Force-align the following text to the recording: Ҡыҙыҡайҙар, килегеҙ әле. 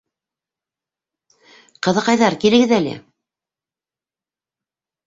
Ҡыҙыҡайҙар, 1.89 2.39
килегеҙ 2.47 2.75
әле. 2.81 2.95